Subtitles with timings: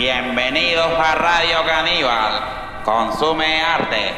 [0.00, 2.82] Bienvenidos a Radio Caníbal.
[2.86, 4.12] Consume arte.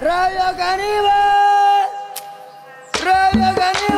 [0.00, 1.86] Radio Caníbal.
[3.04, 3.95] Radio Caníbal.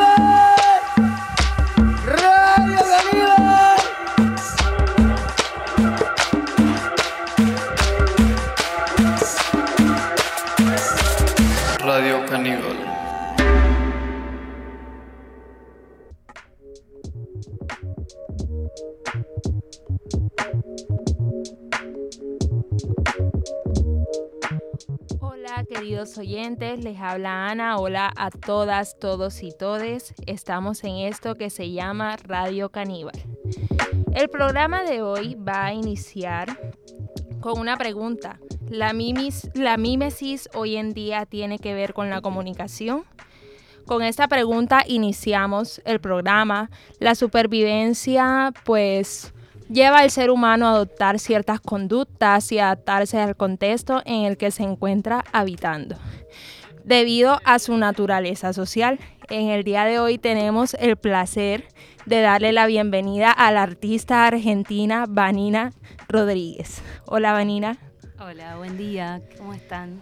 [26.39, 30.13] Les habla Ana, hola a todas, todos y todes.
[30.25, 33.21] Estamos en esto que se llama Radio Caníbal.
[34.13, 36.57] El programa de hoy va a iniciar
[37.41, 38.39] con una pregunta.
[38.69, 43.03] ¿La, mimis, ¿La mímesis hoy en día tiene que ver con la comunicación?
[43.85, 46.69] Con esta pregunta iniciamos el programa.
[46.99, 49.33] La supervivencia, pues
[49.69, 54.51] lleva al ser humano a adoptar ciertas conductas y adaptarse al contexto en el que
[54.51, 55.95] se encuentra habitando.
[56.83, 61.67] Debido a su naturaleza social, en el día de hoy tenemos el placer
[62.05, 65.71] de darle la bienvenida a la artista argentina Vanina
[66.07, 66.81] Rodríguez.
[67.05, 67.77] Hola Vanina.
[68.19, 69.99] Hola, buen día, ¿cómo están?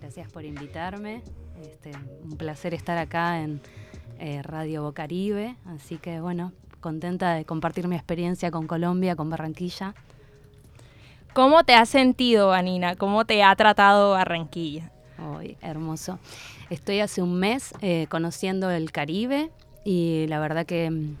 [0.00, 1.22] Gracias por invitarme.
[1.62, 1.92] Este,
[2.24, 3.60] un placer estar acá en
[4.18, 9.94] eh, Radio Bocaribe, así que bueno, contenta de compartir mi experiencia con Colombia, con Barranquilla.
[11.32, 12.96] ¿Cómo te has sentido, Vanina?
[12.96, 14.90] ¿Cómo te ha tratado Barranquilla?
[15.18, 16.18] Hoy, hermoso.
[16.70, 19.50] Estoy hace un mes eh, conociendo el Caribe
[19.84, 21.16] y la verdad que, mm,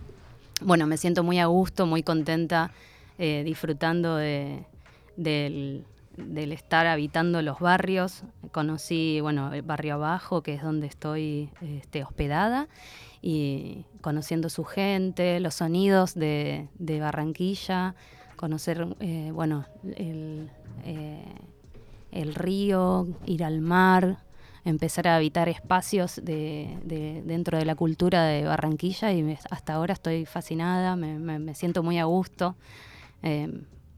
[0.62, 2.72] bueno, me siento muy a gusto, muy contenta,
[3.18, 4.64] eh, disfrutando de,
[5.16, 5.84] del,
[6.16, 8.24] del estar habitando los barrios.
[8.52, 12.68] Conocí, bueno, el barrio abajo, que es donde estoy este, hospedada,
[13.22, 16.68] y conociendo su gente, los sonidos de,
[17.00, 17.94] Barranquilla,
[18.36, 20.50] conocer, eh, bueno, el,
[20.84, 21.24] eh,
[22.12, 24.18] el río, ir al mar,
[24.64, 29.94] empezar a habitar espacios de, de- dentro de la cultura de Barranquilla y hasta ahora
[29.94, 32.56] estoy fascinada, me siento muy a gusto.
[33.22, 33.48] Eh,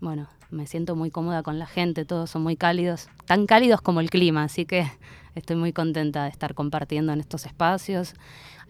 [0.00, 4.00] bueno, me siento muy cómoda con la gente, todos son muy cálidos, tan cálidos como
[4.00, 4.86] el clima, así que
[5.34, 8.14] estoy muy contenta de estar compartiendo en estos espacios.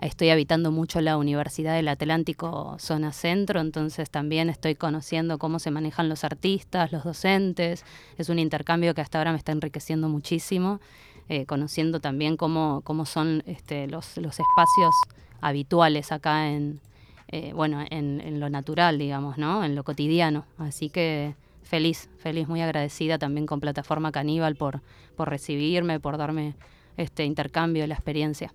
[0.01, 5.71] Estoy habitando mucho la Universidad del Atlántico, zona centro, entonces también estoy conociendo cómo se
[5.71, 7.85] manejan los artistas, los docentes.
[8.17, 10.81] Es un intercambio que hasta ahora me está enriqueciendo muchísimo,
[11.29, 14.95] eh, conociendo también cómo, cómo son este, los, los espacios
[15.41, 16.81] habituales acá en,
[17.29, 19.63] eh, bueno, en, en lo natural, digamos, ¿no?
[19.65, 20.47] En lo cotidiano.
[20.59, 24.83] Así que feliz, feliz, muy agradecida también con Plataforma Caníbal por,
[25.17, 26.55] por recibirme, por darme
[26.97, 28.53] este intercambio de la experiencia.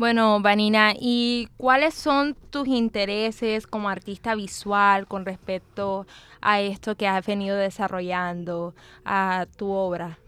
[0.00, 6.06] Bueno, Vanina, ¿y cuáles son tus intereses como artista visual con respecto
[6.40, 10.18] a esto que has venido desarrollando, a tu obra?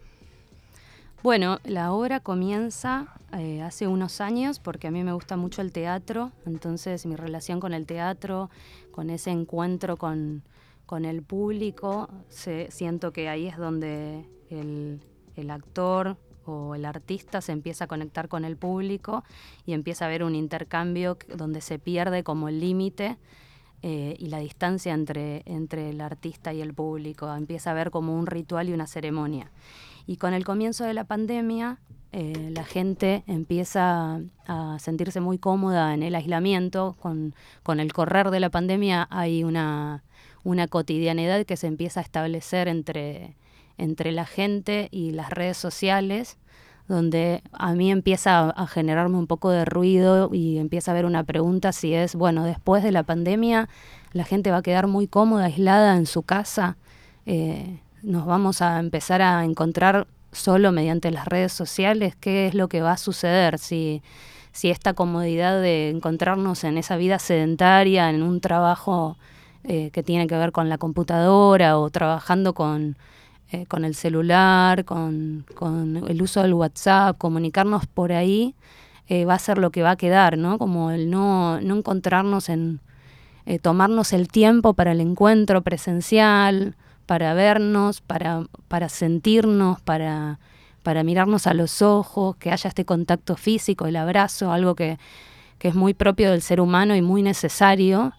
[1.23, 5.71] Bueno, la obra comienza eh, hace unos años porque a mí me gusta mucho el
[5.71, 8.51] teatro, entonces mi relación con el teatro,
[8.91, 10.43] con ese encuentro con,
[10.85, 15.01] con el público, se- siento que ahí es donde el,
[15.35, 19.23] el actor o el artista se empieza a conectar con el público
[19.65, 23.17] y empieza a haber un intercambio donde se pierde como el límite
[23.81, 27.33] eh, y la distancia entre, entre el artista y el público.
[27.33, 29.51] Empieza a haber como un ritual y una ceremonia.
[30.05, 31.79] Y con el comienzo de la pandemia,
[32.11, 36.95] eh, la gente empieza a sentirse muy cómoda en el aislamiento.
[36.99, 37.33] Con,
[37.63, 40.03] con el correr de la pandemia hay una,
[40.43, 43.35] una cotidianidad que se empieza a establecer entre,
[43.77, 46.37] entre la gente y las redes sociales,
[46.87, 51.23] donde a mí empieza a, generarme un poco de ruido y empieza a haber una
[51.23, 53.69] pregunta si es, bueno, después de la pandemia
[54.11, 56.77] la gente va a quedar muy cómoda, aislada en su casa,
[57.25, 62.67] eh, nos vamos a empezar a encontrar solo mediante las redes sociales, qué es lo
[62.67, 64.01] que va a suceder si,
[64.51, 69.17] si esta comodidad de encontrarnos en esa vida sedentaria, en un trabajo
[69.63, 72.97] eh, que tiene que ver con la computadora o trabajando con,
[73.53, 78.55] eh, con el celular, con, con el uso del WhatsApp, comunicarnos por ahí,
[79.07, 80.57] eh, va a ser lo que va a quedar, ¿no?
[80.57, 82.79] Como el no, no encontrarnos en,
[83.45, 86.75] eh, tomarnos el tiempo para el encuentro presencial,
[87.05, 90.39] para vernos, para, para sentirnos, para,
[90.81, 94.97] para mirarnos a los ojos, que haya este contacto físico, el abrazo, algo que,
[95.59, 98.13] que es muy propio del ser humano y muy necesario.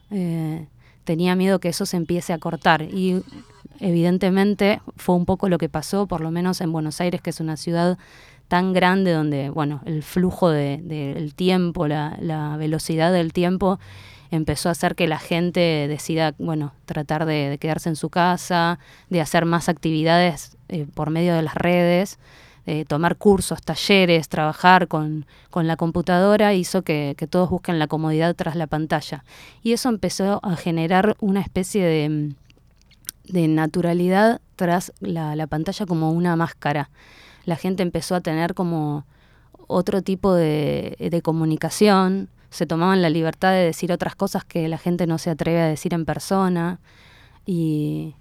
[1.04, 2.82] Tenía miedo que eso se empiece a cortar.
[2.82, 3.22] Y
[3.80, 7.40] evidentemente fue un poco lo que pasó, por lo menos en Buenos Aires, que es
[7.40, 7.98] una ciudad
[8.48, 13.78] tan grande donde, bueno, el flujo de- del tiempo, la, velocidad del tiempo
[14.30, 18.78] empezó a hacer que la gente decida, bueno, tratar de, quedarse en su casa,
[19.08, 22.18] de hacer más actividades eh, por medio de las redes,
[22.88, 28.66] tomar cursos, talleres, trabajar con, la computadora, hizo que, todos busquen la comodidad tras la
[28.66, 29.24] pantalla.
[29.62, 32.34] Y eso empezó a generar una especie de,
[33.24, 36.90] de naturalidad tras la, la pantalla como una máscara.
[37.44, 39.04] La gente empezó a tener como
[39.66, 44.78] otro tipo de, de comunicación, se tomaban la libertad de decir otras cosas que la
[44.78, 46.78] gente no se atreve a decir en persona
[47.44, 48.14] y,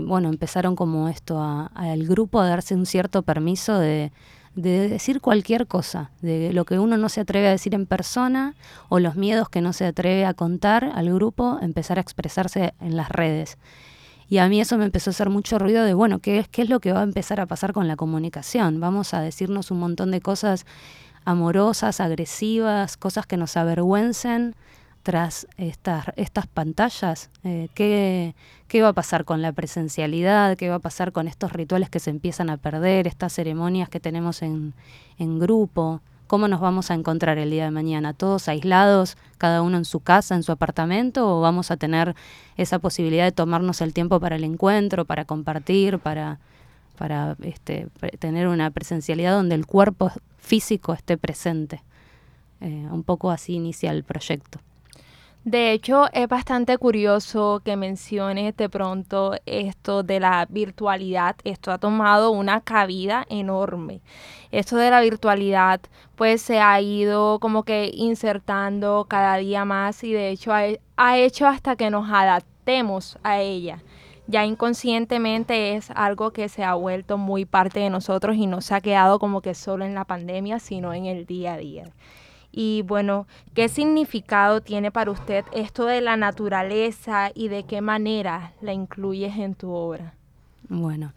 [0.00, 4.12] bueno, empezaron como esto al grupo a darse un cierto permiso de,
[4.54, 8.54] de decir cualquier cosa, de lo que uno no se atreve a decir en persona
[8.88, 12.96] o los miedos que no se atreve a contar al grupo, empezar a expresarse en
[12.96, 13.58] las redes.
[14.28, 16.68] Y a mí eso me empezó a hacer mucho ruido de, bueno, ¿qué, ¿qué es
[16.68, 18.78] lo que va a empezar a pasar con la comunicación?
[18.78, 20.66] Vamos a decirnos un montón de cosas
[21.24, 24.54] amorosas, agresivas, cosas que nos avergüencen
[25.02, 27.30] tras estas, estas pantallas?
[27.44, 28.34] Eh, ¿qué,
[28.68, 30.56] ¿Qué va a pasar con la presencialidad?
[30.56, 34.00] ¿Qué va a pasar con estos rituales que se empiezan a perder, estas ceremonias que
[34.00, 34.74] tenemos en,
[35.18, 36.00] en grupo?
[36.26, 38.12] ¿Cómo nos vamos a encontrar el día de mañana?
[38.12, 41.38] ¿Todos aislados, cada uno en su casa, en su apartamento?
[41.38, 42.14] ¿O vamos a tener
[42.56, 46.38] esa posibilidad de tomarnos el tiempo para el encuentro, para compartir, para,
[47.00, 47.88] para este,
[48.18, 51.82] tener una presencialidad donde el cuerpo físico esté presente.
[52.60, 54.60] Eh, un poco así inicia el proyecto.
[55.44, 61.36] De hecho, es bastante curioso que menciones de pronto esto de la virtualidad.
[61.44, 64.02] Esto ha tomado una cabida enorme.
[64.50, 65.80] Esto de la virtualidad
[66.14, 70.64] pues se ha ido como que insertando cada día más y de hecho ha,
[70.96, 73.82] ha hecho hasta que nos adaptemos a ella
[74.30, 78.74] ya inconscientemente es algo que se ha vuelto muy parte de nosotros y no se
[78.74, 81.84] ha quedado como que solo en la pandemia, sino en el día a día.
[82.52, 88.52] Y bueno, ¿qué significado tiene para usted esto de la naturaleza y de qué manera
[88.60, 90.14] la incluyes en tu obra?
[90.68, 91.12] Bueno,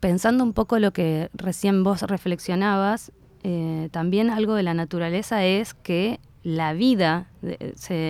[0.00, 3.12] pensando un poco lo que recién vos reflexionabas,
[3.44, 7.26] eh, también algo de la naturaleza es que la vida,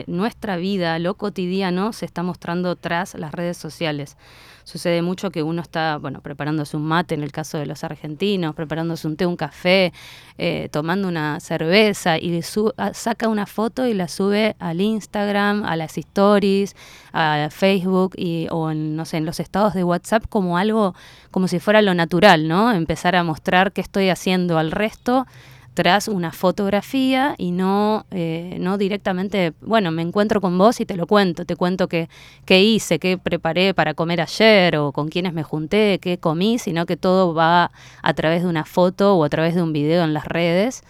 [0.07, 4.17] nuestra vida, lo cotidiano, se está mostrando tras las redes sociales.
[4.65, 8.55] Sucede mucho que uno está, bueno, preparándose un mate en el caso de los argentinos,
[8.55, 9.93] preparándose un té, un café,
[10.39, 15.99] eh, tomando una cerveza y saca una foto y la sube al Instagram, a las
[15.99, 16.77] stories,
[17.13, 20.95] a Facebook y, o en, no sé, en los estados de WhatsApp como algo,
[21.31, 22.73] como si fuera lo natural, ¿no?
[22.73, 25.27] Empezar a mostrar qué estoy haciendo al resto
[25.75, 30.97] tras una fotografía y no, eh, no directamente, bueno, me encuentro con vos y te
[30.97, 32.09] lo cuento, te cuento qué,
[32.45, 36.85] qué hice, qué preparé para comer ayer o con quiénes me junté, qué comí, sino
[36.87, 37.71] que todo va
[38.03, 40.83] a través de una foto o a través de un video en las redes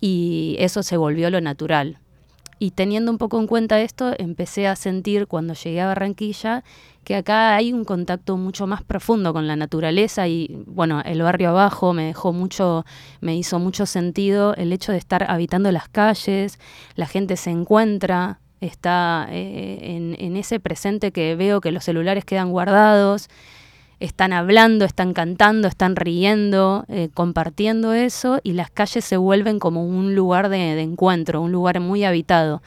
[0.00, 1.98] y eso se volvió lo natural.
[2.64, 6.64] Y teniendo un poco en cuenta esto, empecé a sentir cuando llegué a Barranquilla
[7.04, 11.50] que acá hay un contacto mucho más profundo con la naturaleza y bueno, el barrio
[11.50, 12.86] abajo me dejó mucho,
[13.20, 16.58] me hizo mucho sentido el hecho de estar habitando las calles,
[16.94, 22.24] la gente se encuentra, está eh, en, en ese presente que veo que los celulares
[22.24, 23.28] quedan guardados
[24.04, 29.86] están hablando, están cantando, están riendo, eh, compartiendo eso y las calles se vuelven como
[29.86, 32.62] un lugar de, encuentro, un lugar muy habitado.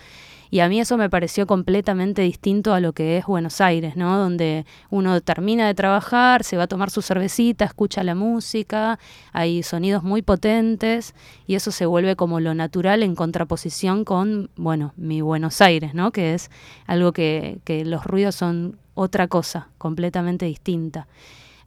[0.49, 4.17] Y a mí eso me pareció completamente distinto a lo que es Buenos Aires, ¿no?
[4.17, 8.97] Donde uno termina de trabajar, se va a tomar su cervecita, escucha la música,
[9.33, 11.15] hay sonidos muy potentes
[11.47, 16.11] y eso se vuelve como lo natural en contraposición con, bueno, mi Buenos Aires, ¿no?
[16.11, 16.49] Que es
[16.85, 21.07] algo que, que los ruidos son otra cosa, completamente distinta.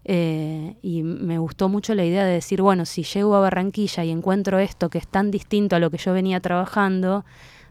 [0.05, 4.11] Eh, y me gustó mucho la idea de decir, bueno, si llego a Barranquilla y
[4.11, 7.25] encuentro esto que es tan distinto a lo que yo venía trabajando,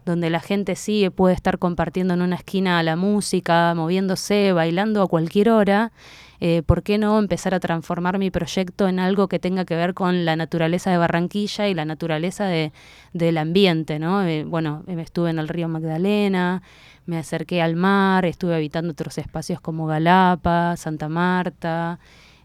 [0.06, 5.08] donde la gente sí puede estar compartiendo en una esquina la música, moviéndose, bailando a
[5.08, 5.92] cualquier hora,
[6.40, 9.94] eh, ¿por qué no empezar a transformar mi proyecto en algo que tenga que ver
[9.94, 12.72] con la naturaleza de Barranquilla y la naturaleza de,
[13.12, 13.98] del ambiente?
[13.98, 14.22] ¿no?
[14.24, 16.62] Eh, bueno, estuve en el río Magdalena,
[17.06, 21.98] me acerqué al mar, estuve habitando otros espacios como Galapa, Santa Marta,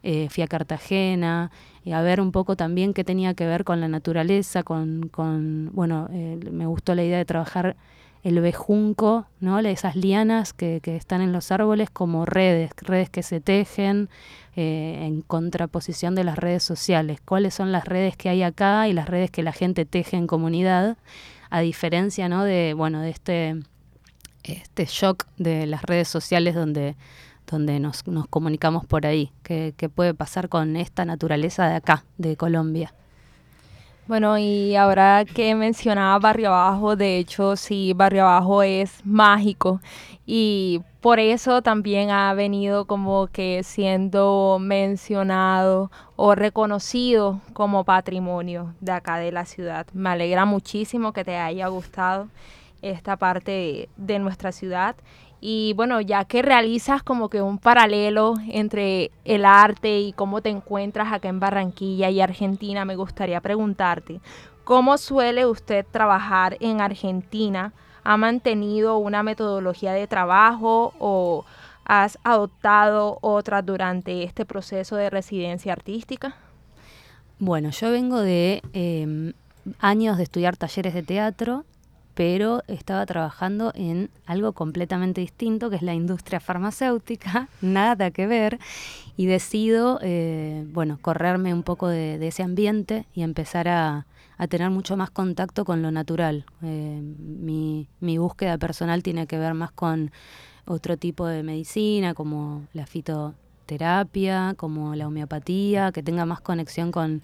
[0.03, 1.51] eh, fui a Cartagena,
[1.83, 5.69] y a ver un poco también qué tenía que ver con la naturaleza, con, con
[5.73, 7.75] bueno, eh, me gustó la idea de trabajar
[8.25, 9.59] el bejunco, ¿no?
[9.59, 14.09] esas lianas que, que están en los árboles como redes, redes que se tejen
[14.55, 17.19] eh, en contraposición de las redes sociales.
[17.23, 20.25] ¿Cuáles son las redes que hay acá y las redes que la gente teje en
[20.25, 20.97] comunidad?
[21.51, 22.43] A diferencia ¿no?
[22.43, 23.59] de, bueno, de este
[24.41, 26.95] este shock de las redes sociales donde,
[27.47, 29.31] donde nos, nos comunicamos por ahí.
[29.43, 32.93] ¿Qué, puede pasar con esta naturaleza de acá, de Colombia?
[34.07, 39.81] Bueno, y ahora que mencionaba Barrio Abajo, de hecho, sí, Barrio Abajo es mágico
[40.27, 48.91] y por eso también ha venido como que siendo mencionado o reconocido como patrimonio de
[48.91, 49.87] acá de la ciudad.
[49.91, 52.27] Me alegra muchísimo que te haya gustado
[52.83, 54.95] esta parte de nuestra ciudad
[55.41, 60.49] y bueno, ya que realizas como que un paralelo entre el arte y cómo te
[60.49, 64.21] encuentras acá en Barranquilla y Argentina, me gustaría preguntarte,
[64.63, 67.73] ¿cómo suele usted trabajar en Argentina?
[68.03, 71.45] ¿Ha mantenido una metodología de trabajo o
[71.85, 76.35] has adoptado otra durante este proceso de residencia artística?
[77.39, 79.33] Bueno, yo vengo de eh,
[79.79, 81.65] años de estudiar talleres de teatro
[82.15, 88.57] pero estaba trabajando en algo completamente distinto, que es la industria farmacéutica, nada que ver,
[89.17, 94.07] y decido, eh, bueno, correrme un poco de, ese ambiente y empezar a,
[94.49, 96.45] tener mucho más contacto con lo natural.
[96.61, 100.11] Eh, mi, mi búsqueda personal tiene que ver más con
[100.65, 107.21] otro tipo de medicina, como la fitoterapia, como la homeopatía, que tenga más conexión con,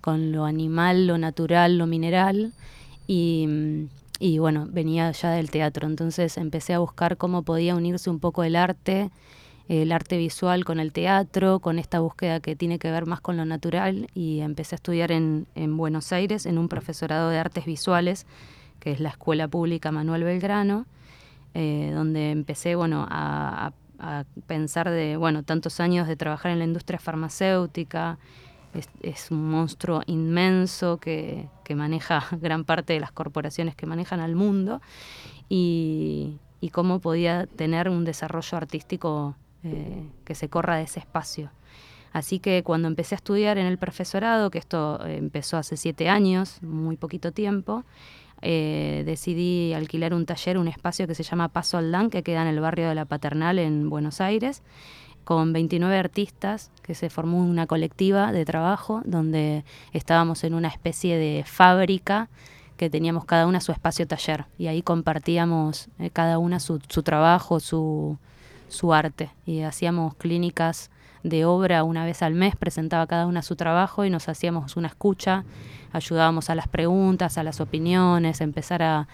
[0.00, 2.52] con lo animal, lo natural, lo mineral.
[3.08, 3.88] Y,
[4.18, 8.44] y bueno, venía ya del teatro, entonces empecé a buscar cómo podía unirse un poco
[8.44, 9.10] el arte,
[9.68, 13.36] el arte visual con el teatro, con esta búsqueda que tiene que ver más con
[13.36, 17.64] lo natural y empecé a estudiar en, en Buenos Aires en un profesorado de artes
[17.64, 18.26] visuales,
[18.80, 20.86] que es la Escuela Pública Manuel Belgrano,
[21.54, 26.64] eh, donde empecé bueno, a, a pensar de bueno, tantos años de trabajar en la
[26.64, 28.18] industria farmacéutica,
[29.02, 34.80] es, un monstruo inmenso que, maneja gran parte de las corporaciones que manejan al mundo
[35.48, 36.38] y,
[36.70, 41.50] cómo podía tener un desarrollo artístico eh, que se corra de ese espacio.
[42.12, 46.62] Así que cuando empecé a estudiar en el profesorado, que esto empezó hace siete años,
[46.62, 47.84] muy poquito tiempo,
[48.42, 52.48] eh, decidí alquilar un taller, un espacio que se llama Paso Aldán, que queda en
[52.48, 54.62] el barrio de la Paternal en Buenos Aires
[55.24, 61.16] con 29 artistas, que se formó una colectiva de trabajo donde estábamos en una especie
[61.16, 62.28] de fábrica
[62.76, 67.02] que teníamos cada una su espacio taller y ahí compartíamos eh, cada una su, su
[67.02, 68.18] trabajo, su,
[68.68, 70.90] su arte y hacíamos clínicas
[71.22, 74.88] de obra una vez al mes, presentaba cada una su trabajo y nos hacíamos una
[74.88, 75.44] escucha,
[75.92, 79.06] ayudábamos a las preguntas, a las opiniones, empezar a,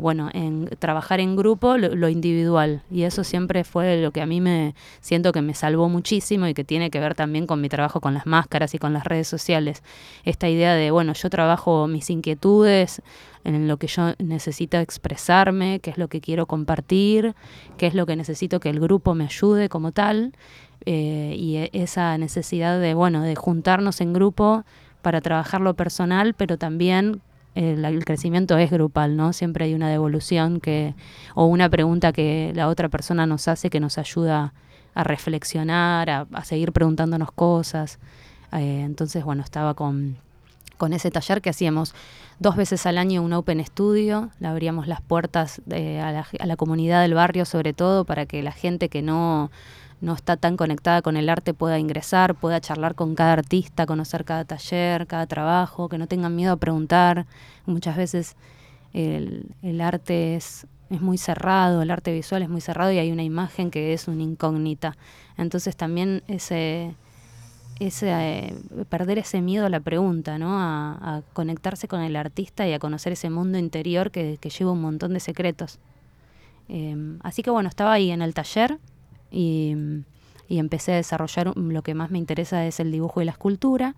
[0.00, 2.82] bueno, en trabajar en grupo lo, individual.
[2.90, 6.54] Y eso siempre fue lo que a mí me siento que me salvó muchísimo y
[6.54, 9.28] que tiene que ver también con mi trabajo con las máscaras y con las redes
[9.28, 9.82] sociales.
[10.24, 13.02] Esta idea de, bueno, yo trabajo mis inquietudes
[13.44, 17.34] en lo que yo necesito expresarme, qué es lo que quiero compartir,
[17.76, 20.32] qué es lo que necesito que el grupo me ayude como tal.
[20.84, 24.64] Eh, y e, esa necesidad de, bueno, de juntarnos en grupo
[25.00, 27.20] para trabajar lo personal, pero también
[27.54, 29.32] el, crecimiento es grupal, ¿no?
[29.32, 30.94] Siempre hay una devolución que,
[31.34, 34.54] o una pregunta que la otra persona nos hace que nos ayuda
[34.94, 37.98] a reflexionar, a, seguir preguntándonos cosas.
[38.52, 40.16] Eh, entonces, bueno, estaba con,
[40.78, 41.94] con ese taller que hacíamos
[42.38, 46.56] dos veces al año un Open Studio, le abríamos las puertas a, la, a la
[46.56, 49.50] comunidad del barrio sobre todo para que la gente que no
[50.02, 54.24] no está tan conectada con el arte pueda ingresar, pueda charlar con cada artista, conocer
[54.24, 57.24] cada taller, cada trabajo, que no tengan miedo a preguntar.
[57.66, 58.34] Muchas veces
[58.92, 63.22] el, arte es, es muy cerrado, el arte visual es muy cerrado y hay una
[63.22, 64.96] imagen que es una incógnita.
[65.38, 66.96] Entonces también ese,
[67.78, 68.54] ese eh,
[68.88, 70.58] perder ese miedo a la pregunta, ¿no?
[70.58, 75.12] A, conectarse con el artista y a conocer ese mundo interior que, lleva un montón
[75.12, 75.78] de secretos.
[76.68, 78.80] Em, así que bueno, estaba ahí en el taller
[79.32, 80.04] y,
[80.48, 83.94] empecé a desarrollar lo que más me interesa es el dibujo y la escultura.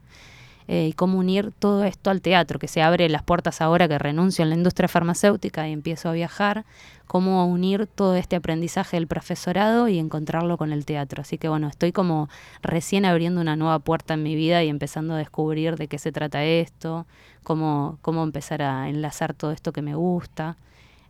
[0.66, 3.98] Eh, y cómo unir todo esto al teatro, que se abre las puertas ahora que
[3.98, 6.64] renuncio a la industria farmacéutica y empiezo a viajar,
[7.06, 11.20] cómo unir todo este aprendizaje del profesorado y encontrarlo con el teatro.
[11.20, 12.30] Así que bueno, estoy como
[12.62, 16.12] recién abriendo una nueva puerta en mi vida y empezando a descubrir de qué se
[16.12, 17.04] trata esto,
[17.42, 20.56] cómo, cómo empezar a enlazar todo esto que me gusta.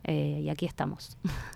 [0.03, 1.17] Eh, y aquí estamos.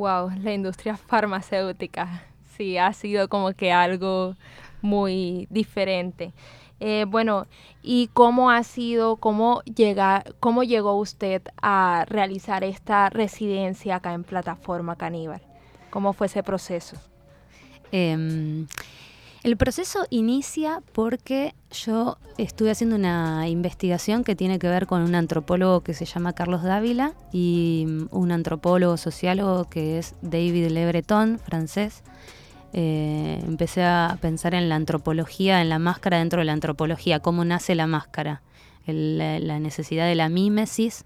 [0.00, 2.22] Wow, la industria farmacéutica,
[2.56, 4.34] sí, ha sido como que algo
[4.80, 6.32] muy diferente.
[6.80, 7.46] Eh, bueno,
[7.82, 14.24] ¿y cómo ha sido, cómo, llega, cómo llegó usted a realizar esta residencia acá en
[14.24, 15.42] Plataforma Caníbal?
[15.90, 16.96] ¿Cómo fue ese proceso?
[17.92, 18.68] Em,
[19.42, 25.14] el proceso inicia porque yo estuve haciendo una investigación que tiene que ver con un
[25.14, 31.38] antropólogo que se llama Carlos Dávila y un antropólogo sociólogo que es David Le Breton,
[31.38, 32.02] francés.
[32.72, 37.44] Eh, empecé a pensar en la antropología, en la máscara dentro de la antropología, cómo
[37.44, 38.42] nace la máscara.
[38.86, 41.04] la, necesidad de la mímesis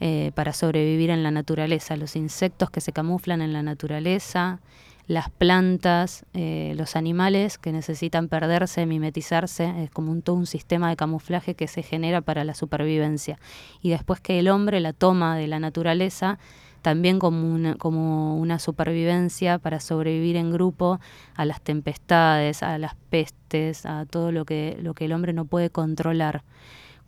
[0.00, 4.60] eh, para sobrevivir en la naturaleza, los insectos que se camuflan en la naturaleza,
[5.08, 10.90] las plantas, eh, los animales que necesitan perderse, mimetizarse, es como un, todo un sistema
[10.90, 13.38] de camuflaje que se genera para la supervivencia.
[13.80, 16.38] Y después que el hombre la toma de la naturaleza,
[16.82, 21.00] también como una, como una supervivencia para sobrevivir en grupo
[21.34, 25.46] a las tempestades, a las pestes, a todo lo que, lo que el hombre no
[25.46, 26.44] puede controlar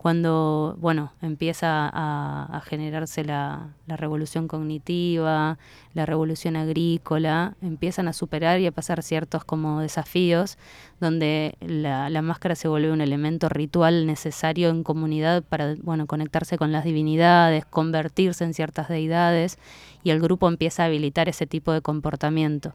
[0.00, 5.58] cuando bueno empieza a, generarse la, revolución cognitiva,
[5.92, 10.56] la revolución agrícola, empiezan a superar y a pasar ciertos como desafíos
[11.00, 16.56] donde la, la, máscara se vuelve un elemento ritual necesario en comunidad para bueno conectarse
[16.56, 19.58] con las divinidades, convertirse en ciertas deidades
[20.02, 22.72] y el grupo empieza a habilitar ese tipo de comportamiento.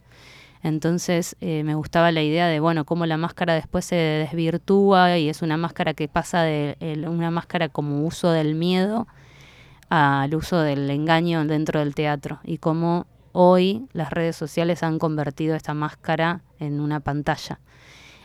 [0.65, 5.29] Entonces eh, me gustaba la idea de, bueno, cómo la máscara después se desvirtúa y
[5.29, 6.75] es una máscara que pasa de
[7.07, 9.05] una máscara como uso del miedo
[9.89, 15.55] al uso del engaño dentro del teatro y cómo hoy las redes sociales han convertido
[15.55, 17.59] esta máscara en una pantalla.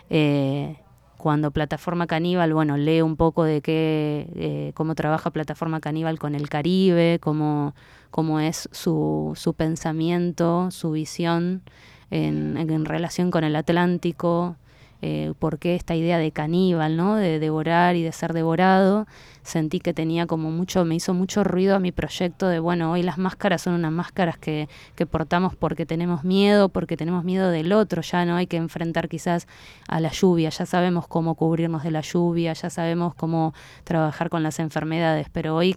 [0.09, 0.79] Eh,
[1.19, 6.35] cuando Plataforma Caníbal, bueno, leo un poco de qué, eh, cómo trabaja Plataforma Caníbal con
[6.35, 7.75] el Caribe, cómo,
[8.11, 11.65] cómo es su, su pensamiento, su visión
[12.11, 14.57] en, relación con el Atlántico,
[15.03, 17.17] eh, por qué esta idea de caníbal, ¿no?
[17.17, 19.07] De devorar y de ser devorado.
[19.51, 23.03] Sentí que tenía como mucho, me hizo mucho ruido a mi proyecto de, bueno, hoy
[23.03, 27.73] las máscaras son unas máscaras que, que portamos porque tenemos miedo, porque tenemos miedo del
[27.73, 29.49] otro, ya no hay que enfrentar quizás
[29.89, 33.53] a la lluvia, ya sabemos cómo cubrirnos de la lluvia, ya sabemos cómo
[33.83, 35.75] trabajar con las enfermedades, pero hoy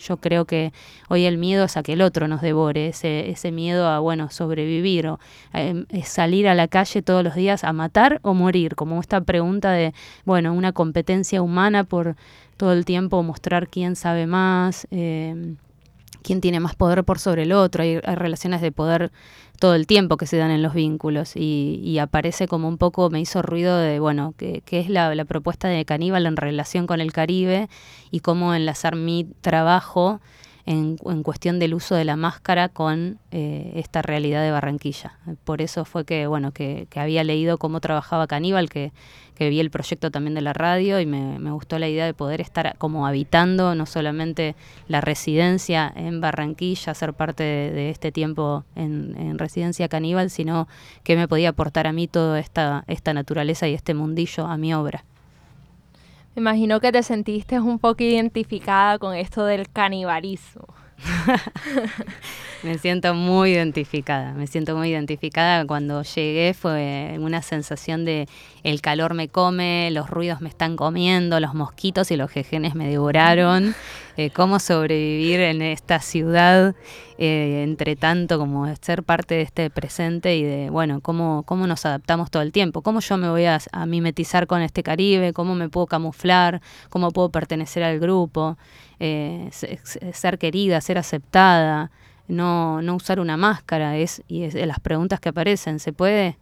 [0.00, 0.72] yo creo que
[1.10, 4.30] hoy el miedo es a que el otro nos devore, ese, ese miedo a, bueno,
[4.30, 5.20] sobrevivir o
[5.52, 9.72] eh, salir a la calle todos los días a matar o morir, como esta pregunta
[9.72, 9.92] de,
[10.24, 12.16] bueno, una competencia humana por
[12.56, 15.56] todo el tiempo mostrar quién sabe más, eh,
[16.22, 19.12] quién tiene más poder por sobre el otro, hay, relaciones de poder
[19.60, 23.20] todo el tiempo que se dan en los vínculos y, aparece como un poco, me
[23.20, 27.12] hizo ruido de, bueno, que, es la, la, propuesta de Caníbal en relación con el
[27.12, 27.68] Caribe
[28.10, 30.20] y cómo enlazar mi trabajo
[30.66, 35.18] en, cuestión del uso de la máscara con eh, esta realidad de Barranquilla.
[35.44, 38.92] Por eso fue que, bueno, que, había leído cómo trabajaba Caníbal, que,
[39.34, 42.40] que, vi el proyecto también de la radio y me, gustó la idea de poder
[42.40, 44.56] estar como habitando no solamente
[44.88, 50.66] la residencia en Barranquilla, ser parte de, este tiempo en, en, residencia Caníbal, sino
[51.02, 54.72] que me podía aportar a mí toda esta, esta naturaleza y este mundillo a mi
[54.72, 55.04] obra.
[56.34, 60.66] Me imagino que te sentiste un poco identificada con esto del canibalismo.
[62.64, 65.66] me siento muy identificada, me siento muy identificada.
[65.66, 68.26] Cuando llegué fue una sensación de
[68.62, 72.88] el calor me come, los ruidos me están comiendo, los mosquitos y los jejenes me
[72.88, 73.74] devoraron.
[74.16, 76.76] Eh, cómo sobrevivir en esta ciudad,
[77.18, 81.84] eh, entre tanto como ser parte de este presente y de, bueno, cómo, cómo nos
[81.84, 85.68] adaptamos todo el tiempo, cómo yo me voy a, mimetizar con este Caribe, cómo me
[85.68, 88.56] puedo camuflar, cómo puedo pertenecer al grupo,
[89.00, 91.90] eh, ser querida, ser aceptada,
[92.28, 96.38] no, no usar una máscara, es, y es de las preguntas que aparecen, ¿se puede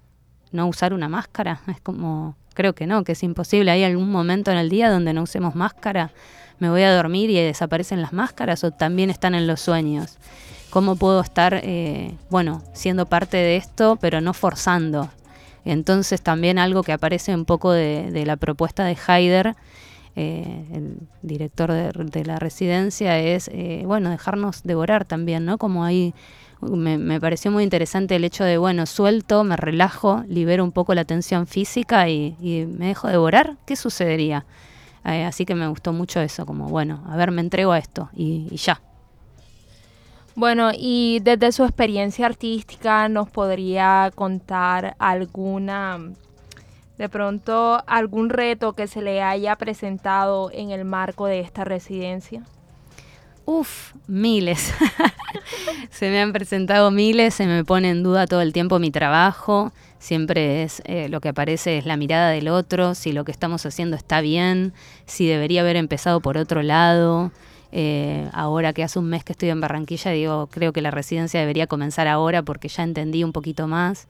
[0.50, 1.60] no usar una máscara?
[1.68, 3.70] Es como, creo que no, que es imposible.
[3.70, 6.12] ¿Hay algún momento en el día donde no usemos máscara?
[6.62, 10.16] me voy a dormir y desaparecen las máscaras o también están en los sueños.
[10.70, 15.10] ¿Cómo puedo estar, eh, bueno, siendo parte de esto, pero no forzando?
[15.64, 19.56] Entonces también algo que aparece un poco de, la propuesta de Haider,
[20.14, 25.58] eh, el director de, la residencia, es, eh, bueno, dejarnos devorar también, ¿no?
[25.58, 26.14] Como ahí
[26.60, 31.04] me, pareció muy interesante el hecho de, bueno, suelto, me relajo, libero un poco la
[31.04, 32.36] tensión física y,
[32.78, 33.56] me dejo devorar.
[33.66, 34.44] ¿Qué sucedería?
[35.04, 38.10] Eh, así que me gustó mucho eso, como bueno, a ver, me entrego a esto
[38.14, 38.80] y, ya.
[40.34, 45.98] Bueno, y desde su experiencia artística, ¿nos podría contar alguna,
[47.02, 52.44] de pronto, algún reto que se le haya presentado en el marco de esta residencia?
[53.44, 54.72] Uf, miles.
[55.90, 59.72] se me han presentado miles, se me pone en duda todo el tiempo mi trabajo,
[59.98, 63.66] siempre es eh, lo que aparece es la mirada del otro, si lo que estamos
[63.66, 64.72] haciendo está bien,
[65.04, 67.32] si debería haber empezado por otro lado.
[67.72, 71.40] Eh, ahora que hace un mes que estoy en Barranquilla, digo, creo que la residencia
[71.40, 74.06] debería comenzar ahora porque ya entendí un poquito más.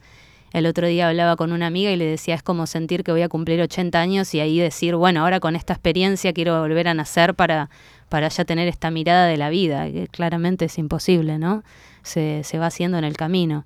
[0.53, 3.23] El otro día hablaba con una amiga y le decía, es como sentir que voy
[3.23, 6.95] a cumplir 80 años y ahí decir, bueno, ahora con esta experiencia quiero volver a
[6.95, 7.71] nacer para,
[8.09, 11.62] para ya tener esta mirada de la vida, que claramente es imposible, ¿no?
[12.03, 13.65] Se, se va haciendo en el camino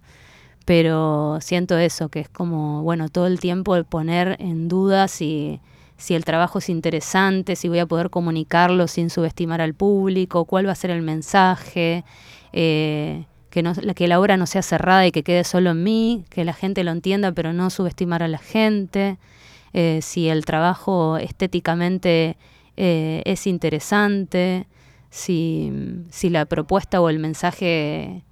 [0.67, 5.61] pero siento eso, que es como, bueno, todo el tiempo el poner en duda si,
[5.97, 10.67] si el trabajo es interesante, si voy a poder comunicarlo sin subestimar al público, cuál
[10.67, 12.05] va a ser el mensaje,
[12.53, 13.27] eh,
[13.95, 16.85] que, la obra no sea cerrada y que quede solo en mí, que la gente
[16.85, 19.19] lo entienda pero no subestimar a la gente,
[19.73, 22.37] eh, si el trabajo estéticamente
[22.77, 24.67] eh, es interesante,
[25.11, 25.73] si,
[26.11, 28.23] si, la propuesta o el mensaje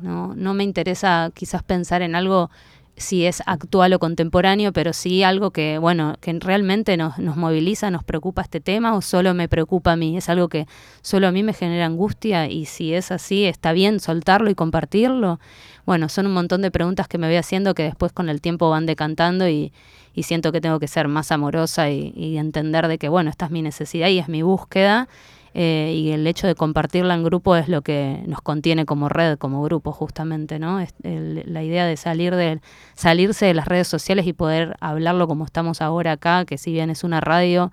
[0.00, 2.50] no, no me interesa quizás pensar en algo
[2.96, 7.90] si es actual o contemporáneo, pero sí algo que, bueno, que realmente nos, nos moviliza,
[7.90, 10.66] nos preocupa este tema o solo me preocupa a mí, es algo que
[11.02, 15.38] solo a mí me genera angustia y si es así, está bien soltarlo y compartirlo.
[15.84, 18.70] Bueno, son un montón de preguntas que me voy haciendo que después con el tiempo
[18.70, 19.72] van decantando y,
[20.14, 23.44] y siento que tengo que ser más amorosa y, y entender de que, bueno, esta
[23.44, 25.08] es mi necesidad y es mi búsqueda
[25.58, 29.38] eh, y el hecho de compartirla en grupo es lo que nos contiene como red,
[29.38, 30.84] como grupo justamente, ¿no?
[31.02, 32.60] La idea de salir de,
[32.94, 36.90] salirse de las redes sociales y poder hablarlo como estamos ahora acá, que si bien
[36.90, 37.72] es una radio,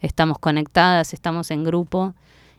[0.00, 2.14] estamos conectadas, estamos en grupo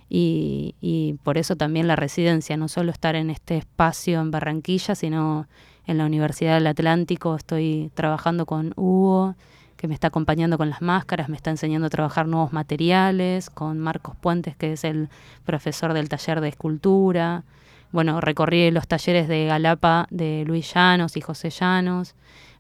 [0.08, 4.93] y, y por eso también la residencia, no solo estar en este espacio en Barranquilla,
[4.93, 5.47] sino
[5.88, 9.34] en la Universidad del Atlántico, estoy trabajando con Hugo
[9.80, 13.80] que me está acompañando con las máscaras, me está enseñando a trabajar nuevos materiales, con
[13.80, 15.08] Marcos Puentes, que es el
[15.46, 17.44] profesor del taller de escultura.
[17.94, 22.13] Bueno, recorrí los talleres de Galapa de Luis Llanos y José Llanos,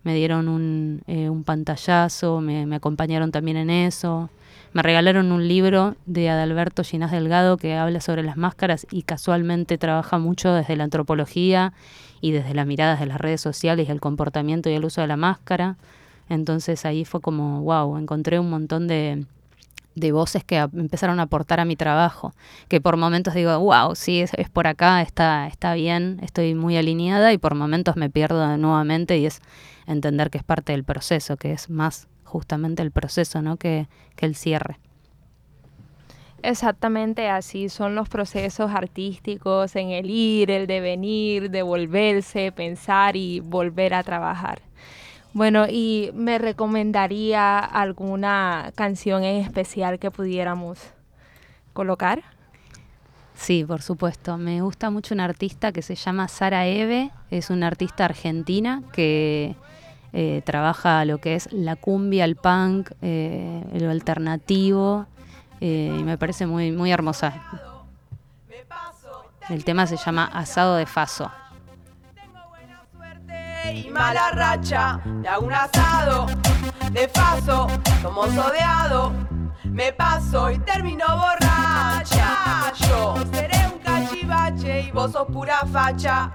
[0.03, 4.29] me dieron un, eh, un pantallazo, me, me, acompañaron también en eso.
[4.71, 9.77] Me regalaron un libro de Adalberto Ginás Delgado que habla sobre las máscaras y casualmente
[9.77, 11.73] trabaja mucho desde la antropología
[12.21, 15.17] y desde las miradas de las redes sociales el comportamiento y el uso de la
[15.17, 15.75] máscara.
[16.29, 19.25] Entonces ahí fue como, wow, encontré un montón de,
[19.95, 22.33] de voces que empezaron a aportar a mi trabajo,
[22.67, 26.77] que por momentos digo, wow, sí, es, es, por acá, está, está bien, estoy muy
[26.77, 29.41] alineada y por momentos me pierdo nuevamente y es
[29.87, 33.57] entender que es parte del proceso, que es más justamente el proceso, ¿no?
[33.57, 34.77] Que, que el cierre.
[36.41, 43.93] Exactamente así son los procesos artísticos en el ir, el devenir, devolverse, pensar y volver
[43.93, 44.61] a trabajar.
[45.33, 50.79] Bueno, ¿y me recomendaría alguna canción en especial que pudiéramos
[51.73, 52.23] colocar?
[53.35, 54.37] Sí, por supuesto.
[54.37, 57.11] Me gusta mucho una artista que se llama Sara Eve.
[57.29, 59.55] Es una artista argentina que
[60.13, 65.05] eh, trabaja lo que es la cumbia, el punk, eh, lo alternativo.
[65.61, 67.41] Eh, y me parece muy, muy hermosa.
[69.47, 71.31] El tema se llama Asado de Faso
[73.73, 74.99] y mala racha.
[75.05, 76.27] De hago un asado,
[76.91, 77.67] de paso,
[78.03, 79.13] como sodeado.
[79.63, 82.73] Me paso y termino borracha.
[82.87, 86.31] Yo seré un cachivache y vos sos pura facha.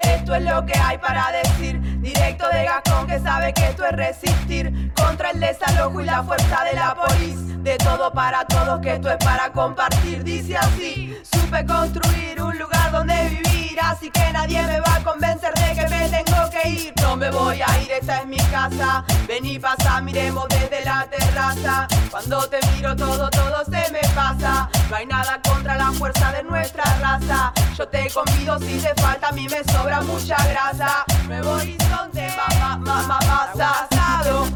[0.00, 3.92] Esto es lo que hay para decir, directo de Gascón que sabe que esto es
[3.92, 7.62] resistir contra el desalojo y la fuerza de la polis.
[7.62, 10.22] De todo para todos, que esto es para compartir.
[10.22, 13.45] Dice así, supe construir un lugar donde vivir,
[13.80, 16.94] así que nadie me va a convencer de que me tengo que ir.
[17.02, 19.04] No me voy a ir, esta es mi casa.
[19.26, 21.86] Vení, pasa, miremos desde la terraza.
[22.10, 24.68] Cuando te miro todo, todo se me pasa.
[24.88, 27.52] No hay nada contra la fuerza de nuestra raza.
[27.76, 31.04] Yo te convido si te falta, a mí me sobra mucha grasa.
[31.26, 33.18] Nuevo horizonte, mamá, mamá,
[33.54, 34.46] pasado.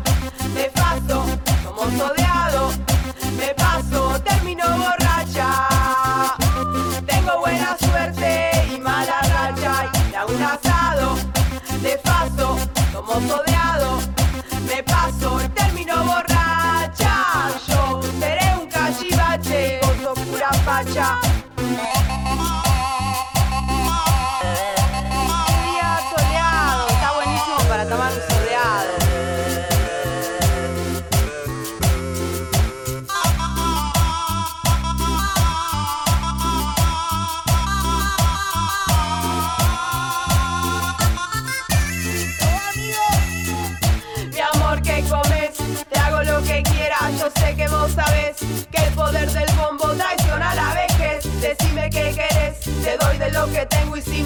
[0.55, 1.25] De paso,
[1.65, 2.30] como sodeado.
[13.11, 13.50] Como sodeado.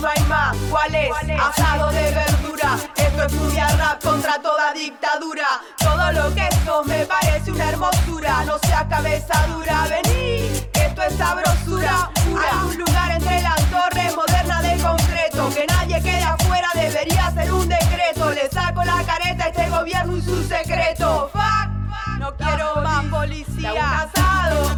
[0.04, 1.10] No hay más, ¿cuál es?
[1.40, 5.46] Asado de verdura, esto es furia rap contra toda dictadura.
[5.78, 11.14] Todo lo que sos me parece una hermosura, no sea cabeza dura, vení, esto es
[11.16, 12.10] sabrosura.
[12.16, 17.50] Hay un lugar entre las torres moderna de concreto, que nadie quede afuera, debería ser
[17.52, 18.30] un decreto.
[18.30, 21.30] Le saco la careta a este gobierno y su secreto.
[21.32, 21.74] Fuck
[22.18, 23.72] no quiero más policía.
[24.12, 24.70] casado,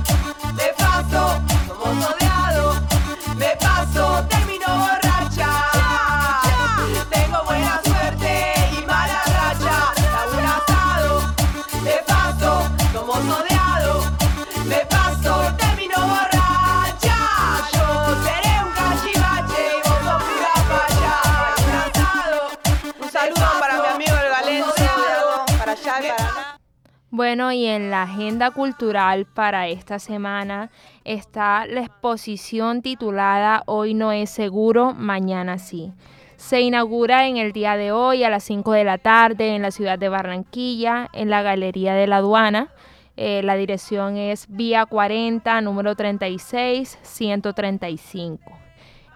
[27.17, 30.71] Bueno, y en la agenda cultural para esta semana
[31.03, 35.95] está la exposición titulada Hoy no es seguro, mañana sí.
[36.37, 39.71] Se inaugura en el día de hoy a las 5 de la tarde en la
[39.71, 42.69] ciudad de Barranquilla, en la Galería de la Aduana.
[43.17, 48.66] Eh, la dirección es Vía 40, número 36, 135.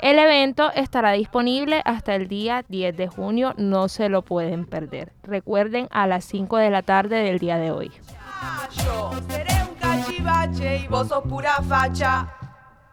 [0.00, 5.12] El evento estará disponible hasta el día 10 de junio, no se lo pueden perder.
[5.22, 7.92] Recuerden a las 5 de la tarde del día de hoy.
[8.82, 12.28] Yo seré un cachivache y vos sos pura facha.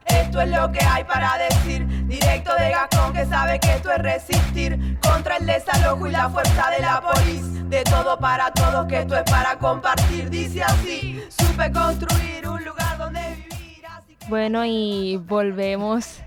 [0.06, 4.00] Esto es lo que hay para decir, directo de Gascón que sabe que esto es
[4.00, 7.70] resistir contra el desalojo y la fuerza de la polis.
[7.70, 10.30] De todo para todos, que esto es para compartir.
[10.30, 13.86] Dice así, supe construir un lugar donde vivir.
[13.86, 14.26] Así que...
[14.28, 16.22] Bueno, y volvemos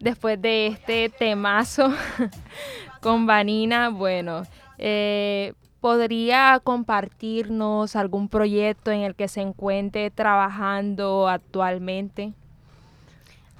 [0.00, 1.92] después de este temazo
[3.00, 3.88] con Vanina.
[3.90, 4.42] Bueno,
[4.78, 12.32] eh, ¿podría compartirnos algún proyecto en el que se encuentre trabajando actualmente?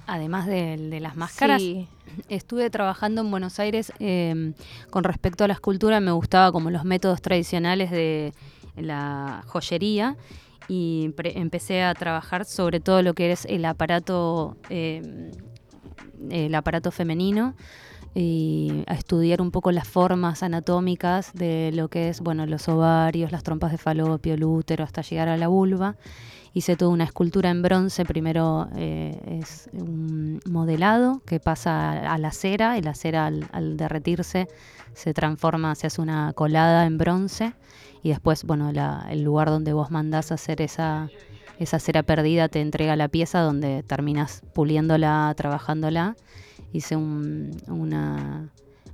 [0.05, 1.85] Además de, de las máscaras, Sí.
[2.29, 4.53] estuve trabajando en Buenos Aires eh,
[4.89, 8.33] con respecto a la escultura, me gustaba como los métodos tradicionales de
[8.77, 10.15] la joyería
[10.69, 15.31] y empecé a trabajar sobre todo lo que es el aparato, eh,
[16.29, 17.55] el aparato femenino
[18.15, 23.31] y a estudiar un poco las formas anatómicas de lo que es, bueno, los ovarios,
[23.31, 25.95] las trompas de falopio, el útero, hasta llegar a la vulva.
[26.53, 32.31] Hice toda una escultura en bronce, primero eh, es un modelado que pasa a, la
[32.31, 34.47] cera y la cera al, derretirse
[34.95, 37.53] se transforma, se hace una colada en bronce
[38.01, 41.09] y después, bueno, la- el lugar donde vos mandás hacer esa,
[41.59, 46.15] esa cera perdida te entrega la pieza donde terminas puliéndola, trabajándola.
[46.73, 48.49] Hice un- una,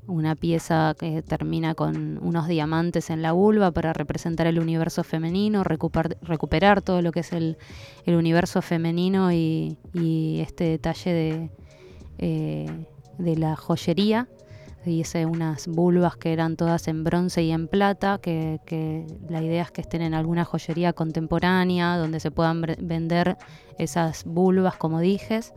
[0.07, 5.63] una pieza que termina con unos diamantes en la vulva para representar el universo femenino,
[5.63, 7.57] recuper- recuperar todo lo que es el,
[8.05, 11.49] el universo femenino y, y este detalle de,
[12.19, 12.85] eh,
[13.17, 14.27] de la joyería.
[14.85, 18.59] Hice unas vulvas que eran todas en bronce y en plata, que,
[19.29, 23.37] la idea es que estén en alguna joyería contemporánea, donde se puedan vender
[23.77, 25.53] esas vulvas, como dijes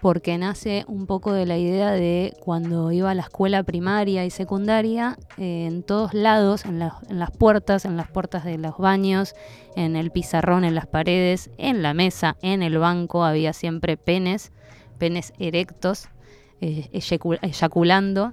[0.00, 4.30] porque nace un poco de la idea de cuando iba a la escuela primaria y
[4.30, 8.78] secundaria, eh, en todos lados, en, la- en las puertas, en las puertas de los
[8.78, 9.34] baños,
[9.76, 14.52] en el pizarrón, en las paredes, en la mesa, en el banco, había siempre penes,
[14.96, 16.08] penes erectos,
[16.62, 18.32] eh, eyacu- eyaculando.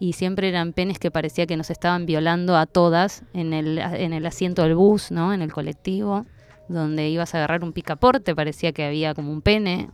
[0.00, 4.12] Y siempre eran penes que parecía que nos estaban violando a todas en el, en
[4.12, 5.32] el asiento del bus, ¿no?
[5.32, 6.24] En el colectivo
[6.68, 9.88] donde ibas a agarrar un picaporte, parecía que había como un pene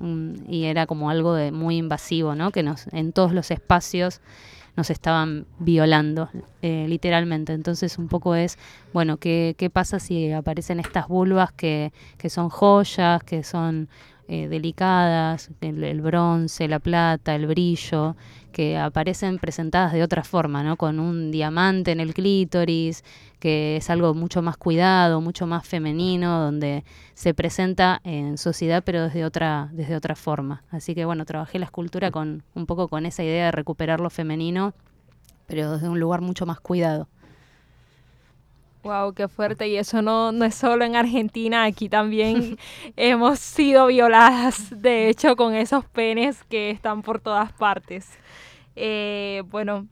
[0.48, 2.50] y era como algo de muy invasivo, ¿no?
[2.50, 4.20] Que nos, en todos los espacios
[4.76, 6.28] nos estaban violando,
[6.62, 7.52] eh, literalmente.
[7.52, 8.58] Entonces un poco es,
[8.92, 13.88] bueno, ¿qué, qué pasa si aparecen estas vulvas que, que son joyas, que son
[14.26, 18.16] eh, delicadas, el, el bronce, la plata, el brillo,
[18.54, 20.76] que aparecen presentadas de otra forma, ¿no?
[20.76, 23.02] Con un diamante en el clítoris,
[23.40, 29.02] que es algo mucho más cuidado, mucho más femenino, donde se presenta en sociedad pero
[29.02, 30.62] desde otra, desde otra forma.
[30.70, 34.08] Así que bueno, trabajé la escultura con un poco con esa idea de recuperar lo
[34.08, 34.72] femenino,
[35.46, 37.08] pero desde un lugar mucho más cuidado.
[38.84, 39.66] Wow, qué fuerte.
[39.66, 42.58] Y eso no, no es solo en Argentina, aquí también
[42.96, 48.10] hemos sido violadas, de hecho, con esos penes que están por todas partes.
[48.76, 49.88] Eh, bueno,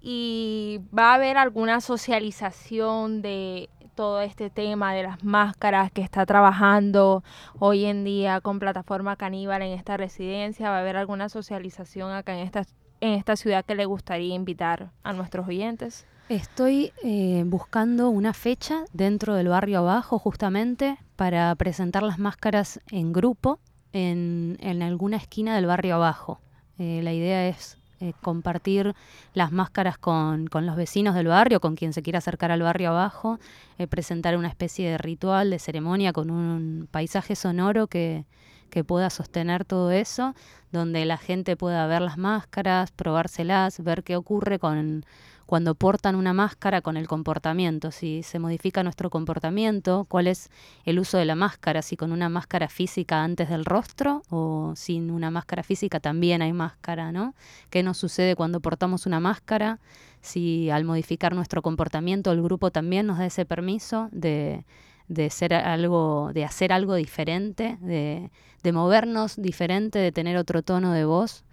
[0.00, 6.26] y va a haber alguna socialización de todo este tema de las máscaras que está
[6.26, 7.22] trabajando
[7.60, 10.68] hoy en día con plataforma caníbal en esta residencia.
[10.68, 12.64] Va a haber alguna socialización acá en esta,
[13.00, 16.08] en esta ciudad que le gustaría invitar a nuestros oyentes.
[16.30, 23.12] Estoy eh, buscando una fecha dentro del barrio abajo justamente para presentar las máscaras en
[23.12, 23.58] grupo
[23.92, 26.40] en, en alguna esquina del barrio abajo.
[26.78, 28.94] Eh, la idea es eh, compartir
[29.34, 32.90] las máscaras con, con los vecinos del barrio, con quien se quiera acercar al barrio
[32.90, 33.38] abajo,
[33.76, 38.24] eh, presentar una especie de ritual, de ceremonia con un paisaje sonoro que,
[38.70, 40.34] que pueda sostener todo eso,
[40.72, 45.04] donde la gente pueda ver las máscaras, probárselas, ver qué ocurre con
[45.54, 50.50] cuando portan una máscara con el comportamiento, si se modifica nuestro comportamiento, cuál es
[50.84, 55.12] el uso de la máscara, si con una máscara física antes del rostro o sin
[55.12, 57.36] una máscara física también hay máscara, ¿no?
[57.70, 59.78] ¿Qué nos sucede cuando portamos una máscara?
[60.22, 64.64] Si al modificar nuestro comportamiento el grupo también nos da ese permiso de,
[65.06, 68.32] de ser algo, de hacer algo diferente, de,
[68.64, 71.44] de movernos diferente, de tener otro tono de voz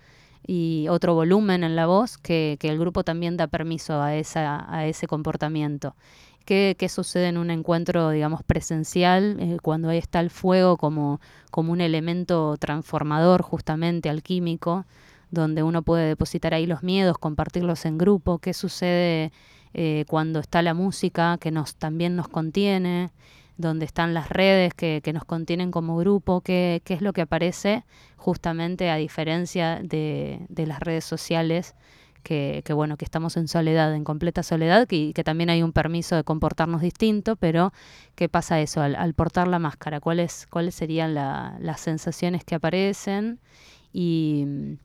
[0.45, 4.65] y otro volumen en la voz que, que el grupo también da permiso a, esa,
[4.73, 5.95] a ese comportamiento.
[6.45, 11.19] qué, qué sucede en un encuentro, digamos, presencial, eh, cuando ahí está el fuego como,
[11.51, 14.85] como un elemento transformador, justamente alquímico,
[15.29, 19.31] donde uno puede depositar ahí los miedos, compartirlos en grupo, qué sucede
[19.73, 23.11] eh, cuando está la música que nos también nos contiene,
[23.57, 27.21] donde están las redes que, que nos contienen como grupo, qué, qué, es lo que
[27.21, 27.83] aparece
[28.17, 31.75] justamente a diferencia de, de las redes sociales,
[32.23, 35.73] que, que, bueno, que estamos en soledad, en completa soledad, que, que también hay un
[35.73, 37.73] permiso de comportarnos distinto, pero
[38.15, 39.99] ¿qué pasa eso al, al portar la máscara?
[39.99, 43.39] ¿Cuáles, cuáles serían la, las sensaciones que aparecen?
[43.91, 44.77] Y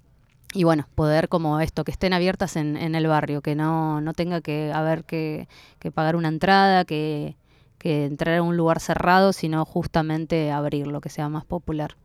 [0.54, 4.14] y bueno, poder como esto, que estén abiertas en, en el barrio, que no, no
[4.14, 5.48] tenga que haber que,
[5.78, 7.36] que pagar una entrada, que,
[7.78, 11.96] que, entrar a un lugar cerrado, sino justamente abrirlo, que sea más popular.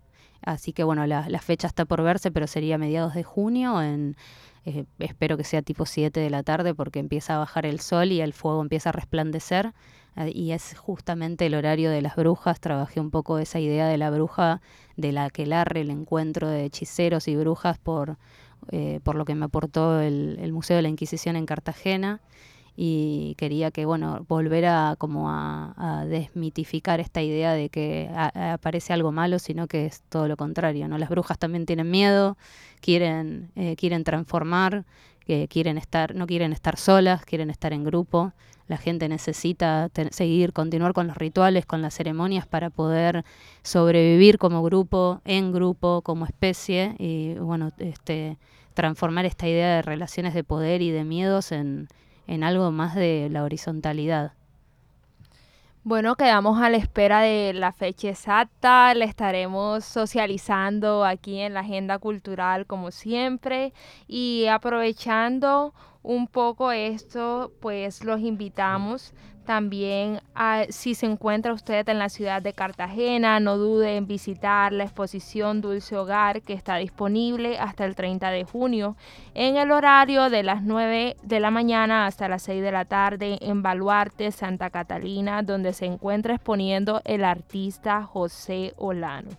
[0.42, 4.16] Así que bueno, la, la fecha está por verse, pero sería mediados de junio, en,
[4.66, 8.12] eh, espero que sea tipo 7 de la tarde porque empieza a bajar el sol
[8.12, 9.74] y el fuego empieza a resplandecer.
[10.18, 13.98] Eh, y es justamente el horario de las brujas, trabajé un poco esa idea de
[13.98, 14.62] la bruja,
[14.98, 18.18] de la que larre el encuentro de hechiceros y brujas por
[18.70, 22.22] eh, por lo que me aportó el, Museo de la Inquisición en Cartagena
[22.76, 28.94] y quería que, bueno, volver a como a, desmitificar esta idea de que a, aparece
[28.94, 30.98] algo malo, sino que es todo lo contrario, ¿no?
[30.98, 32.38] Las brujas también tienen miedo,
[32.80, 34.86] quieren, eh, quieren transformar,
[35.26, 38.34] que quieren estar, no quieren estar solas, quieren estar en grupo.
[38.68, 43.26] La gente necesita seguir, continuar con los rituales, con las ceremonias para poder
[43.64, 48.38] sobrevivir como grupo, en grupo, como especie y bueno, este
[48.74, 51.90] transformar esta idea de relaciones de poder y de miedos en,
[52.28, 54.34] en algo más de la horizontalidad.
[55.84, 61.62] Bueno, quedamos a la espera de la fecha exacta, le estaremos socializando aquí en la
[61.62, 63.74] agenda cultural como siempre
[64.08, 69.14] y aprovechando un poco esto, pues los invitamos
[69.46, 74.72] también a, si se encuentra usted en la ciudad de Cartagena, no dude en visitar
[74.72, 78.96] la exposición Dulce Hogar que está disponible hasta el 30 de junio
[79.34, 83.38] en el horario de las 9 de la mañana hasta las 6 de la tarde
[83.42, 89.30] en Baluarte, Santa Catalina, donde se encuentra exponiendo el artista José Olano.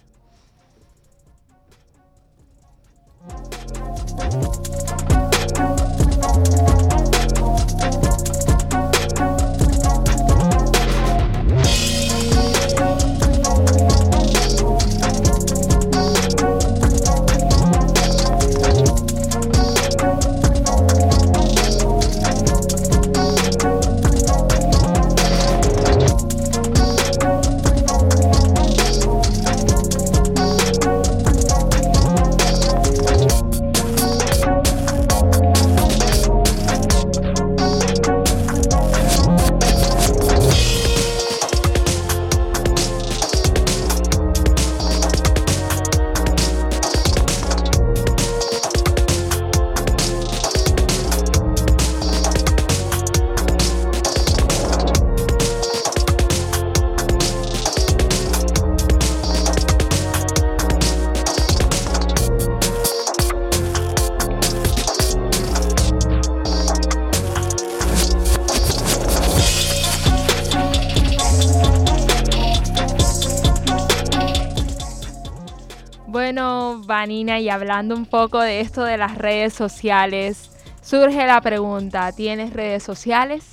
[77.41, 80.51] Y hablando un poco de esto de las redes sociales,
[80.83, 83.45] surge la pregunta, ¿tienes redes sociales?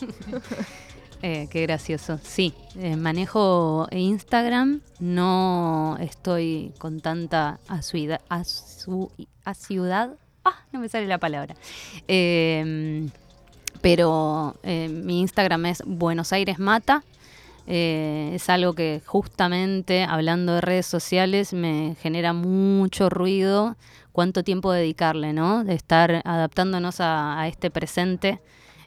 [1.22, 2.18] eh, qué gracioso.
[2.22, 8.20] Sí, eh, manejo Instagram, no estoy con tanta asiduidad.
[8.28, 8.42] Ah,
[10.72, 11.54] no me sale la palabra.
[12.08, 13.08] Eh,
[13.84, 17.04] pero eh, mi Instagram es Buenos Aires Mata.
[17.66, 23.76] Eh, es algo que justamente hablando de redes sociales me genera mucho ruido
[24.12, 25.64] cuánto tiempo dedicarle, ¿no?
[25.64, 28.40] De estar adaptándonos a, este presente.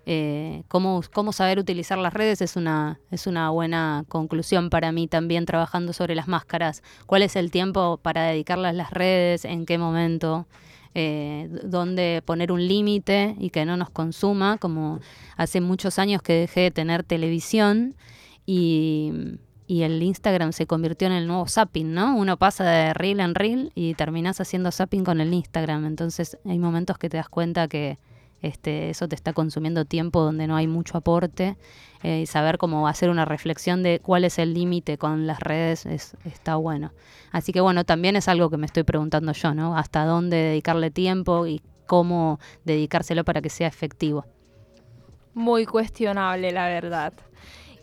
[0.10, 5.08] Eh, cómo, cómo, saber utilizar las redes es una, es una buena conclusión para mí
[5.08, 6.82] también trabajando sobre las máscaras.
[7.08, 9.44] ¿Cuál es el tiempo para dedicarlas a las redes?
[9.44, 10.48] ¿En qué momento?
[10.96, 15.00] Eh, dónde poner un límite y que no nos consuma, como
[15.36, 17.96] hace muchos años que dejé de tener televisión
[18.48, 19.38] y,
[19.68, 22.16] y, el Instagram se convirtió en el nuevo zapping, ¿no?
[22.16, 25.86] Uno pasa de reel en reel y terminas haciendo zapping con el Instagram.
[25.86, 28.00] Entonces hay momentos que te das cuenta que
[28.42, 31.58] este, eso te está consumiendo tiempo donde no hay mucho aporte
[32.04, 35.86] eh, y saber cómo hacer una reflexión de cuál es el límite con las redes
[35.86, 36.92] es, está bueno.
[37.32, 39.78] Así que bueno, también es algo que me estoy preguntando yo, ¿no?
[39.78, 44.26] Hasta dónde dedicarle tiempo y cómo dedicárselo para que sea efectivo.
[45.34, 47.14] muy cuestionable, la verdad.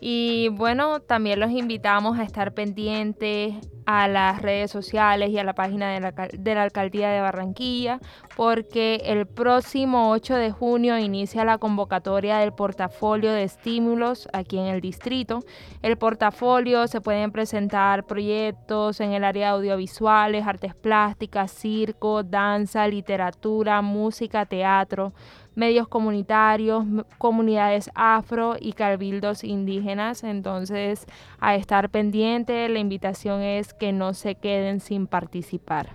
[0.07, 3.55] Y bueno, también los invitamos a estar pendientes
[3.87, 7.99] a las redes sociales y a la página de la, de la, Alcaldía de Barranquilla,
[8.35, 14.67] porque el próximo 8 de junio inicia la convocatoria del portafolio de estímulos aquí en
[14.67, 15.39] el distrito.
[15.81, 23.81] El portafolio se pueden presentar proyectos en el área audiovisuales, artes plásticas, circo, danza, literatura,
[23.81, 25.13] música, teatro
[25.55, 26.85] medios comunitarios,
[27.17, 30.23] comunidades afro y cabildos indígenas.
[30.23, 31.05] Entonces,
[31.39, 35.89] a estar pendiente, la invitación es que no se queden sin participar.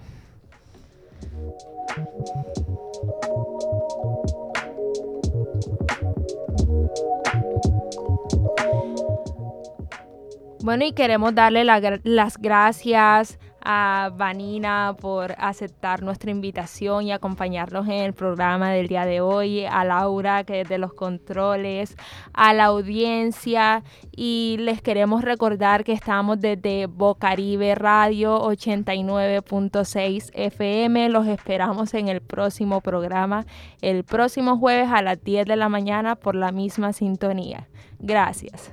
[10.62, 18.04] Bueno, y queremos darle las gracias a Vanina por aceptar nuestra invitación y acompañarnos en
[18.04, 21.96] el programa del día de hoy, a Laura que desde los controles,
[22.32, 23.82] a la audiencia
[24.14, 31.08] y les queremos recordar que estamos desde Bocaribe Radio 89.6 FM.
[31.08, 33.46] Los esperamos en el próximo programa,
[33.80, 37.68] el próximo jueves a las 10 de la mañana por la misma sintonía.
[37.98, 38.72] Gracias.